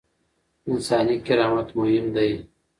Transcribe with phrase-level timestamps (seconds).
[0.69, 2.29] انساني کرامت مهم دی.